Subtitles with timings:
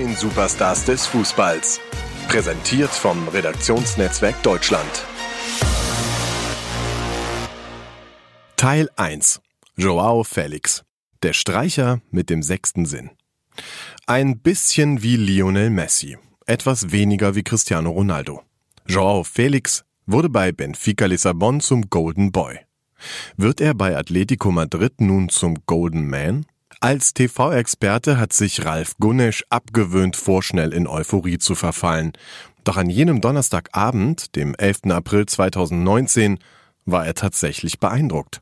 [0.00, 1.80] neuen Superstars des Fußballs.
[2.28, 5.04] Präsentiert vom Redaktionsnetzwerk Deutschland.
[8.56, 9.40] Teil 1.
[9.76, 10.84] Joao Felix.
[11.22, 13.10] Der Streicher mit dem sechsten Sinn.
[14.06, 18.42] Ein bisschen wie Lionel Messi, etwas weniger wie Cristiano Ronaldo.
[18.86, 22.58] Joao Felix wurde bei Benfica Lissabon zum Golden Boy.
[23.36, 26.46] Wird er bei Atletico Madrid nun zum Golden Man?
[26.82, 32.12] Als TV-Experte hat sich Ralf Gunnesch abgewöhnt, vorschnell in Euphorie zu verfallen.
[32.64, 34.84] Doch an jenem Donnerstagabend, dem 11.
[34.88, 36.38] April 2019,
[36.86, 38.40] war er tatsächlich beeindruckt.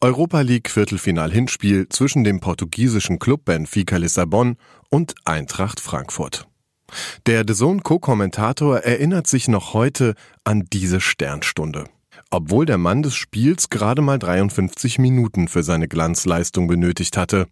[0.00, 4.56] Europa League Viertelfinal-Hinspiel zwischen dem portugiesischen Club Benfica Lissabon
[4.88, 6.46] und Eintracht Frankfurt.
[7.26, 11.86] Der Zone Co-Kommentator erinnert sich noch heute an diese Sternstunde
[12.30, 17.46] obwohl der Mann des Spiels gerade mal 53 Minuten für seine Glanzleistung benötigt hatte.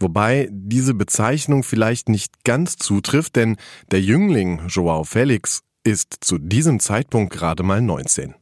[0.00, 3.56] Wobei diese Bezeichnung vielleicht nicht ganz zutrifft, denn
[3.90, 8.34] der Jüngling Joao Felix ist zu diesem Zeitpunkt gerade mal 19.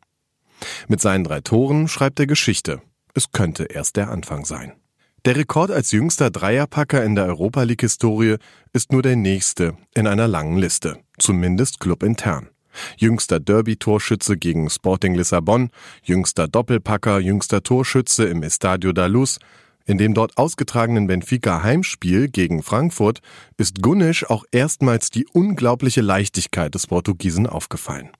[0.88, 2.80] Mit seinen drei Toren schreibt er Geschichte.
[3.14, 4.72] Es könnte erst der Anfang sein.
[5.24, 8.36] Der Rekord als jüngster Dreierpacker in der Europa League-Historie
[8.74, 12.50] ist nur der nächste in einer langen Liste, zumindest clubintern.
[12.96, 15.70] Jüngster Derby-Torschütze gegen Sporting Lissabon,
[16.02, 19.38] jüngster Doppelpacker, jüngster Torschütze im Estadio da Luz.
[19.86, 23.20] In dem dort ausgetragenen Benfica Heimspiel gegen Frankfurt
[23.58, 28.10] ist Gunnisch auch erstmals die unglaubliche Leichtigkeit des Portugiesen aufgefallen.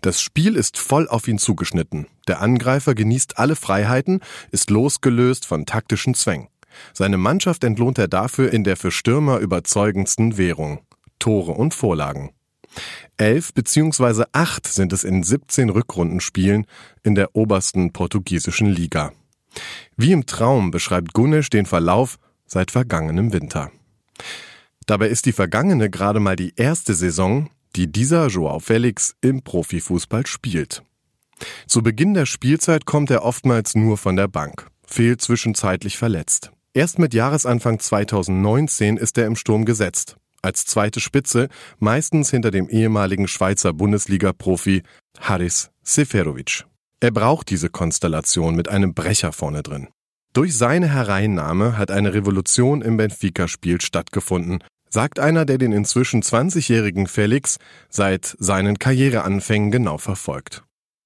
[0.00, 2.06] Das Spiel ist voll auf ihn zugeschnitten.
[2.28, 6.48] Der Angreifer genießt alle Freiheiten, ist losgelöst von taktischen Zwängen.
[6.92, 10.80] Seine Mannschaft entlohnt er dafür in der für Stürmer überzeugendsten Währung.
[11.18, 12.30] Tore und Vorlagen.
[13.16, 14.24] Elf bzw.
[14.32, 16.66] acht sind es in 17 Rückrundenspielen
[17.02, 19.12] in der obersten portugiesischen Liga.
[19.96, 23.70] Wie im Traum beschreibt Gunnisch den Verlauf seit vergangenem Winter.
[24.86, 30.26] Dabei ist die vergangene gerade mal die erste Saison, die dieser Joao Felix im Profifußball
[30.26, 30.82] spielt.
[31.66, 36.52] Zu Beginn der Spielzeit kommt er oftmals nur von der Bank, fehlt zwischenzeitlich verletzt.
[36.72, 42.68] Erst mit Jahresanfang 2019 ist er im Sturm gesetzt als zweite Spitze, meistens hinter dem
[42.68, 44.82] ehemaligen Schweizer Bundesliga-Profi
[45.18, 46.64] Haris Seferovic.
[47.00, 49.88] Er braucht diese Konstellation mit einem Brecher vorne drin.
[50.32, 57.06] Durch seine Hereinnahme hat eine Revolution im Benfica-Spiel stattgefunden, sagt einer, der den inzwischen 20-jährigen
[57.06, 57.58] Felix
[57.88, 60.62] seit seinen Karriereanfängen genau verfolgt.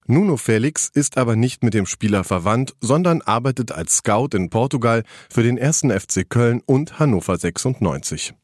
[0.06, 5.02] Nuno Felix ist aber nicht mit dem Spieler verwandt, sondern arbeitet als Scout in Portugal
[5.30, 8.34] für den ersten FC Köln und Hannover 96.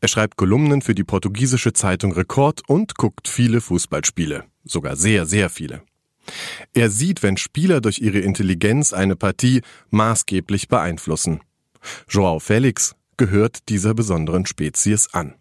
[0.00, 5.50] Er schreibt Kolumnen für die portugiesische Zeitung Rekord und guckt viele Fußballspiele, sogar sehr, sehr
[5.50, 5.82] viele.
[6.72, 11.40] Er sieht, wenn Spieler durch ihre Intelligenz eine Partie maßgeblich beeinflussen.
[12.08, 15.34] Joao Felix gehört dieser besonderen Spezies an.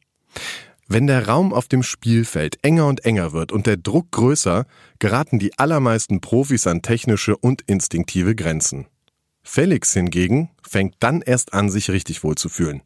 [0.87, 4.65] Wenn der Raum auf dem Spielfeld enger und enger wird und der Druck größer,
[4.99, 8.87] geraten die allermeisten Profis an technische und instinktive Grenzen.
[9.43, 12.81] Felix hingegen fängt dann erst an, sich richtig wohlzufühlen.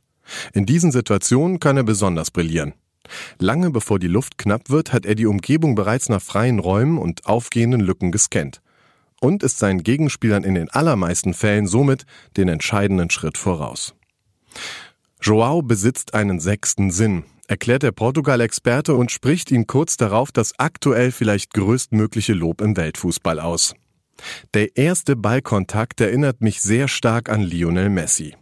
[0.53, 2.73] In diesen Situationen kann er besonders brillieren.
[3.39, 7.25] Lange bevor die Luft knapp wird, hat er die Umgebung bereits nach freien Räumen und
[7.25, 8.61] aufgehenden Lücken gescannt
[9.19, 12.05] und ist seinen Gegenspielern in den allermeisten Fällen somit
[12.35, 13.95] den entscheidenden Schritt voraus.
[15.21, 21.11] Joao besitzt einen sechsten Sinn, erklärt der Portugal-Experte und spricht ihm kurz darauf das aktuell
[21.11, 23.73] vielleicht größtmögliche Lob im Weltfußball aus.
[24.53, 28.35] Der erste Ballkontakt erinnert mich sehr stark an Lionel Messi.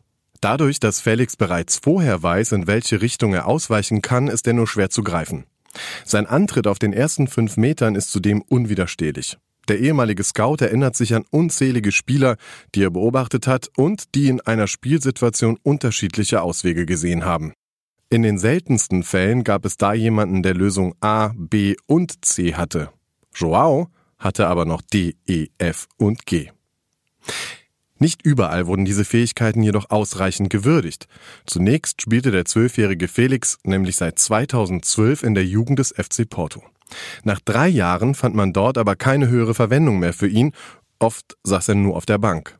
[0.46, 4.68] Dadurch, dass Felix bereits vorher weiß, in welche Richtung er ausweichen kann, ist er nur
[4.68, 5.46] schwer zu greifen.
[6.04, 9.40] Sein Antritt auf den ersten fünf Metern ist zudem unwiderstehlich.
[9.70, 12.38] Der ehemalige Scout erinnert sich an unzählige Spieler,
[12.76, 17.54] die er beobachtet hat und die in einer Spielsituation unterschiedliche Auswege gesehen haben.
[18.12, 22.92] In den seltensten Fällen gab es da jemanden, der Lösung A, B und C hatte.
[23.34, 23.88] Joao
[24.20, 26.52] hatte aber noch D, E, F und G.
[27.98, 31.08] Nicht überall wurden diese Fähigkeiten jedoch ausreichend gewürdigt.
[31.46, 36.64] Zunächst spielte der zwölfjährige Felix nämlich seit 2012 in der Jugend des FC Porto.
[37.24, 40.52] Nach drei Jahren fand man dort aber keine höhere Verwendung mehr für ihn,
[41.00, 42.60] oft saß er nur auf der Bank.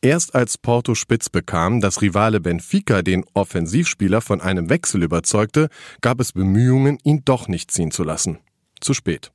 [0.00, 5.68] Erst als Porto spitz bekam, dass Rivale Benfica den Offensivspieler von einem Wechsel überzeugte,
[6.00, 8.38] gab es Bemühungen, ihn doch nicht ziehen zu lassen.
[8.80, 9.32] Zu spät.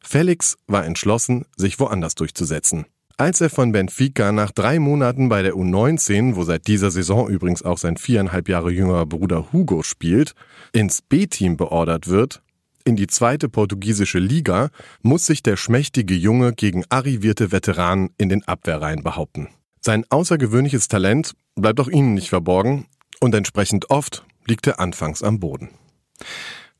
[0.00, 2.86] Felix war entschlossen, sich woanders durchzusetzen.
[3.20, 7.64] Als er von Benfica nach drei Monaten bei der U19, wo seit dieser Saison übrigens
[7.64, 10.34] auch sein viereinhalb Jahre jüngerer Bruder Hugo spielt,
[10.72, 12.42] ins B-Team beordert wird,
[12.84, 14.70] in die zweite portugiesische Liga,
[15.02, 19.48] muss sich der schmächtige Junge gegen arrivierte Veteranen in den Abwehrreihen behaupten.
[19.80, 22.86] Sein außergewöhnliches Talent bleibt auch ihnen nicht verborgen
[23.18, 25.70] und entsprechend oft liegt er anfangs am Boden.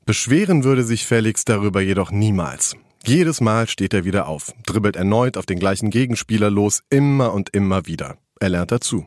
[0.06, 2.76] Beschweren würde sich Felix darüber jedoch niemals.
[3.04, 7.50] Jedes Mal steht er wieder auf, dribbelt erneut auf den gleichen Gegenspieler los, immer und
[7.50, 8.18] immer wieder.
[8.40, 9.06] Er lernt dazu.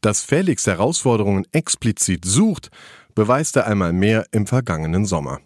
[0.00, 2.70] Dass Felix Herausforderungen explizit sucht,
[3.14, 5.40] beweist er einmal mehr im vergangenen Sommer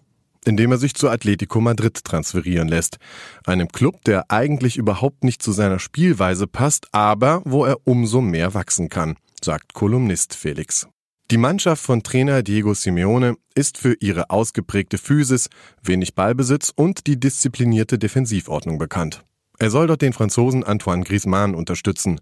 [0.44, 2.98] indem er sich zu Atletico Madrid transferieren lässt,
[3.46, 8.54] einem Club, der eigentlich überhaupt nicht zu seiner Spielweise passt, aber wo er umso mehr
[8.54, 10.86] wachsen kann, sagt Kolumnist Felix.
[11.30, 15.48] Die Mannschaft von Trainer Diego Simeone ist für ihre ausgeprägte Physis,
[15.82, 19.24] wenig Ballbesitz und die disziplinierte Defensivordnung bekannt.
[19.58, 22.20] Er soll dort den Franzosen Antoine Griezmann unterstützen,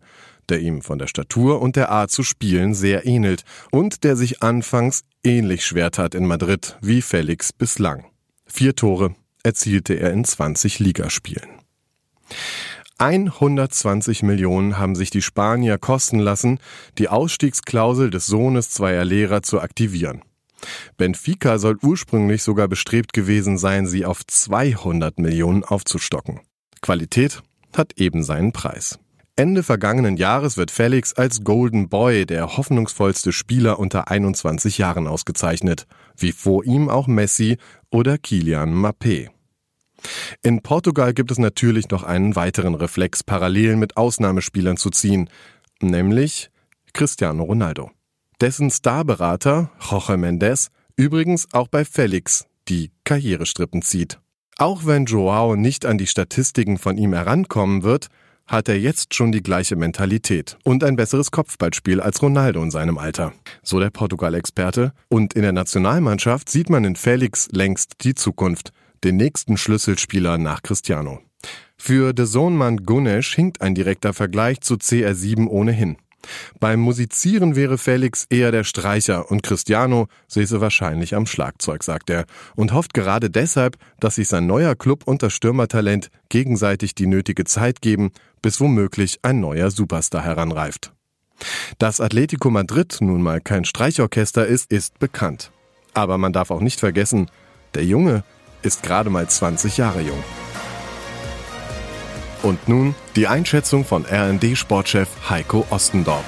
[0.49, 4.41] der ihm von der Statur und der Art zu spielen sehr ähnelt und der sich
[4.43, 8.05] anfangs ähnlich schwer tat in Madrid wie Felix bislang.
[8.47, 11.49] Vier Tore erzielte er in 20 Ligaspielen.
[12.99, 16.59] 120 Millionen haben sich die Spanier kosten lassen,
[16.99, 20.23] die Ausstiegsklausel des Sohnes zweier Lehrer zu aktivieren.
[20.97, 26.41] Benfica soll ursprünglich sogar bestrebt gewesen sein, sie auf 200 Millionen aufzustocken.
[26.81, 27.43] Qualität
[27.77, 28.99] hat eben seinen Preis.
[29.35, 35.87] Ende vergangenen Jahres wird Felix als Golden Boy, der hoffnungsvollste Spieler unter 21 Jahren ausgezeichnet,
[36.17, 37.57] wie vor ihm auch Messi
[37.91, 39.31] oder Kilian Mappé.
[40.43, 45.29] In Portugal gibt es natürlich noch einen weiteren Reflex, Parallelen mit Ausnahmespielern zu ziehen,
[45.81, 46.51] nämlich
[46.93, 47.91] Cristiano Ronaldo.
[48.41, 54.19] Dessen Starberater, Jorge Mendes, übrigens auch bei Felix die Karrierestrippen zieht.
[54.59, 58.09] Auch wenn Joao nicht an die Statistiken von ihm herankommen wird,
[58.47, 62.99] hat er jetzt schon die gleiche Mentalität und ein besseres Kopfballspiel als Ronaldo in seinem
[62.99, 63.33] Alter.
[63.63, 64.93] So der Portugal-Experte.
[65.09, 68.73] Und in der Nationalmannschaft sieht man in Felix längst die Zukunft,
[69.05, 71.21] den nächsten Schlüsselspieler nach Cristiano.
[71.77, 75.97] Für de Sohnmann Gunesh hinkt ein direkter Vergleich zu CR7 ohnehin.
[76.61, 82.27] Beim Musizieren wäre Felix eher der Streicher und Cristiano säße wahrscheinlich am Schlagzeug, sagt er,
[82.55, 87.45] und hofft gerade deshalb, dass sich sein neuer Club und das Stürmertalent gegenseitig die nötige
[87.45, 90.93] Zeit geben, bis womöglich ein neuer Superstar heranreift.
[91.79, 95.51] Dass Atletico Madrid nun mal kein Streichorchester ist, ist bekannt.
[95.95, 97.31] Aber man darf auch nicht vergessen,
[97.75, 98.23] der Junge
[98.63, 100.23] ist gerade mal 20 Jahre jung.
[102.43, 106.25] Und nun die Einschätzung von RND-Sportchef Heiko Ostendorp.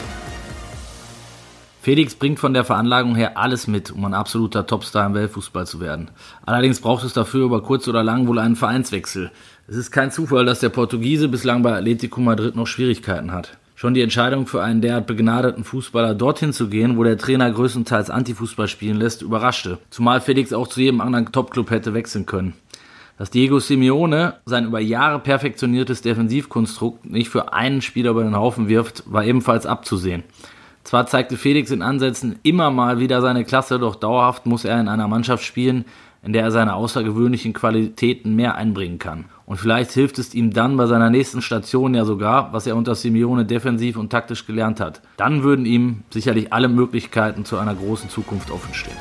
[1.83, 5.81] Felix bringt von der Veranlagung her alles mit, um ein absoluter Topstar im Weltfußball zu
[5.81, 6.11] werden.
[6.47, 9.31] Allerdings braucht es dafür über kurz oder lang wohl einen Vereinswechsel.
[9.67, 13.59] Es ist kein Zufall, dass der Portugiese bislang bei Atletico Madrid noch Schwierigkeiten hat.
[13.85, 18.09] Schon die Entscheidung für einen derart begnadeten Fußballer dorthin zu gehen, wo der Trainer größtenteils
[18.09, 19.77] Antifußball spielen lässt, überraschte.
[19.91, 22.55] Zumal Felix auch zu jedem anderen Topclub hätte wechseln können.
[23.19, 28.71] Dass Diego Simeone sein über Jahre perfektioniertes Defensivkonstrukt nicht für einen Spieler über den Haufen
[28.71, 30.25] wirft, war ebenfalls abzusehen.
[30.83, 34.89] Zwar zeigte Felix in Ansätzen immer mal wieder seine Klasse, doch dauerhaft muss er in
[34.89, 35.85] einer Mannschaft spielen,
[36.25, 39.27] in der er seine außergewöhnlichen Qualitäten mehr einbringen kann.
[39.47, 42.95] Und vielleicht hilft es ihm dann bei seiner nächsten Station ja sogar, was er unter
[42.95, 45.03] Simeone defensiv und taktisch gelernt hat.
[45.19, 48.97] Dann würden ihm sicherlich alle Möglichkeiten zu einer großen Zukunft offenstehen.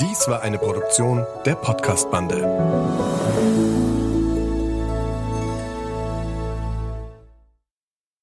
[0.00, 3.91] Dies war eine Produktion der Podcast-Bande.